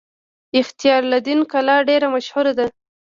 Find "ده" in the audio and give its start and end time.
2.57-2.65